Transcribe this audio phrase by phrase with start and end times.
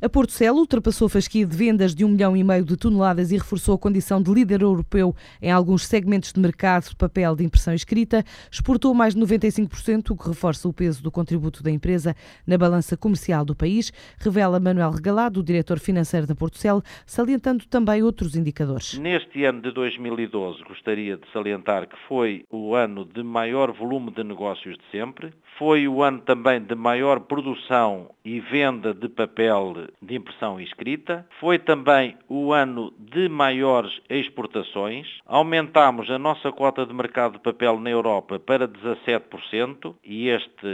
[0.00, 3.32] A Porto Celo ultrapassou a fasquia de vendas de um milhão e meio de toneladas
[3.32, 7.42] e reforçou a condição de líder europeu em alguns segmentos de mercado de papel de
[7.42, 8.24] impressão escrita.
[8.48, 12.14] Exportou mais de 95%, o que reforça o peso do contributo da empresa
[12.46, 17.66] na balança comercial do país, revela Manuel Regalado, o diretor financeiro da Porto Celo, salientando
[17.66, 18.96] também outros indicadores.
[18.98, 24.22] Neste ano de 2012, gostaria de salientar que foi o ano de maior volume de
[24.22, 30.16] negócios de sempre, foi o ano também de maior produção e venda de papel de
[30.16, 31.26] impressão escrita.
[31.40, 35.06] Foi também o ano de maiores exportações.
[35.26, 40.68] Aumentámos a nossa cota de mercado de papel na Europa para 17% e esta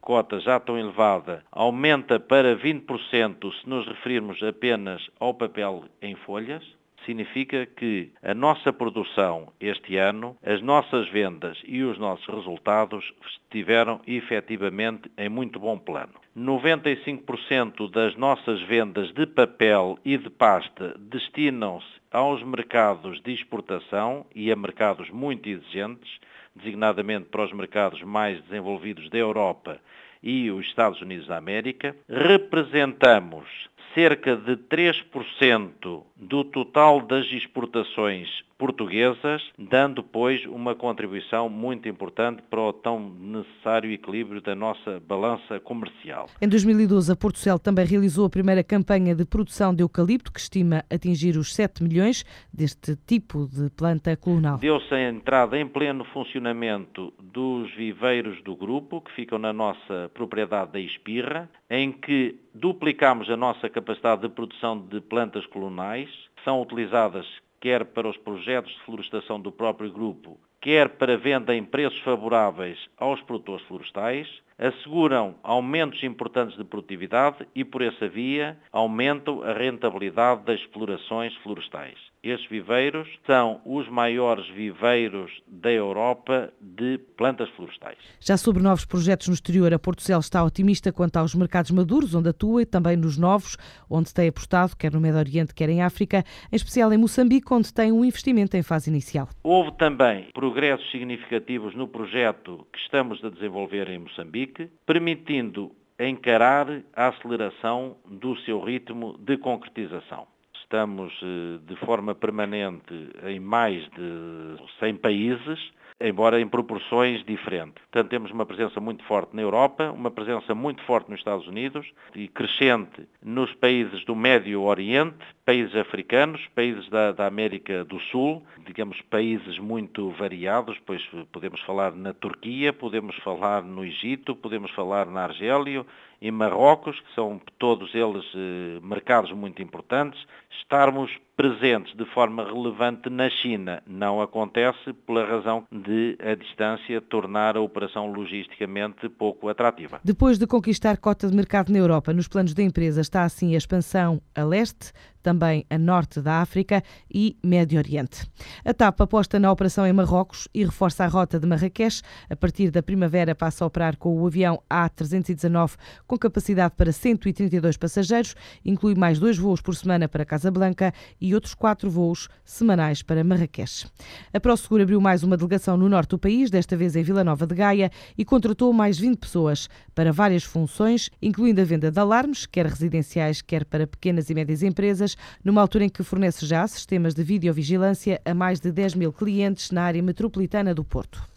[0.00, 6.79] cota já tão elevada aumenta para 20% se nos referirmos apenas ao papel em folhas
[7.04, 14.00] significa que a nossa produção este ano, as nossas vendas e os nossos resultados estiveram
[14.06, 16.12] efetivamente em muito bom plano.
[16.36, 24.50] 95% das nossas vendas de papel e de pasta destinam-se aos mercados de exportação e
[24.50, 26.18] a mercados muito exigentes,
[26.54, 29.80] designadamente para os mercados mais desenvolvidos da Europa
[30.22, 31.96] e os Estados Unidos da América.
[32.08, 33.46] Representamos
[33.94, 38.28] cerca de 3% do total das exportações
[38.60, 45.58] portuguesas, dando, pois, uma contribuição muito importante para o tão necessário equilíbrio da nossa balança
[45.58, 46.28] comercial.
[46.42, 50.38] Em 2012, a Porto Cel também realizou a primeira campanha de produção de eucalipto, que
[50.38, 52.22] estima atingir os 7 milhões
[52.52, 54.58] deste tipo de planta colonal.
[54.58, 60.72] Deu-se a entrada em pleno funcionamento dos viveiros do grupo, que ficam na nossa propriedade
[60.72, 66.10] da Espirra, em que duplicamos a nossa capacidade de produção de plantas colonais,
[66.44, 67.26] são utilizadas
[67.60, 72.78] quer para os projetos de florestação do próprio grupo, quer para venda em preços favoráveis
[72.98, 80.44] aos produtores florestais, asseguram aumentos importantes de produtividade e, por essa via, aumentam a rentabilidade
[80.44, 81.96] das explorações florestais.
[82.22, 87.96] Estes viveiros são os maiores viveiros da Europa de plantas florestais.
[88.20, 92.14] Já sobre novos projetos no exterior, a Porto Cel está otimista quanto aos mercados maduros,
[92.14, 93.56] onde atua, e também nos novos,
[93.88, 96.22] onde tem apostado, quer no Médio Oriente, quer em África,
[96.52, 99.30] em especial em Moçambique, onde tem um investimento em fase inicial.
[99.42, 107.06] Houve também progressos significativos no projeto que estamos a desenvolver em Moçambique, permitindo encarar a
[107.06, 110.26] aceleração do seu ritmo de concretização
[110.70, 112.94] estamos eh, de forma permanente
[113.24, 115.58] em mais de 100 países,
[116.00, 117.82] embora em proporções diferentes.
[117.90, 121.90] Portanto, temos uma presença muito forte na Europa, uma presença muito forte nos Estados Unidos
[122.14, 125.18] e crescente nos países do Médio Oriente,
[125.50, 131.02] países africanos, países da, da, América do Sul, digamos países muito variados, pois
[131.32, 135.84] podemos falar na Turquia, podemos falar no Egito, podemos falar na Argélia
[136.22, 140.20] e Marrocos, que são todos eles eh, mercados muito importantes.
[140.60, 147.56] Estarmos presentes de forma relevante na China não acontece pela razão de a distância tornar
[147.56, 149.98] a operação logisticamente pouco atrativa.
[150.04, 153.58] Depois de conquistar cota de mercado na Europa, nos planos da empresa está assim a
[153.58, 158.26] expansão a leste, também a norte da África e Médio Oriente.
[158.64, 162.02] A TAP aposta na operação em Marrocos e reforça a rota de Marrakech.
[162.28, 165.72] A partir da primavera passa a operar com o avião A319
[166.06, 168.34] com capacidade para 132 passageiros,
[168.64, 173.86] inclui mais dois voos por semana para Casablanca e outros quatro voos semanais para Marrakech.
[174.32, 177.46] A ProSeguro abriu mais uma delegação no norte do país, desta vez em Vila Nova
[177.46, 182.46] de Gaia, e contratou mais 20 pessoas para várias funções, incluindo a venda de alarmes,
[182.46, 187.14] quer residenciais, quer para pequenas e médias empresas, numa altura em que fornece já sistemas
[187.14, 191.29] de videovigilância a mais de 10 mil clientes na área metropolitana do Porto.